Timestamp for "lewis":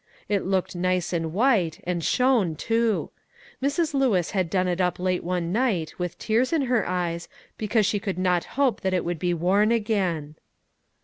3.93-4.31